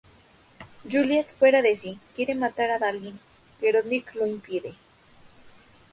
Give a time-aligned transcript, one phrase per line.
[0.83, 3.19] Juliette fuera de sí, quiere matar a Adalind,
[3.59, 4.73] pero Nick lo impide.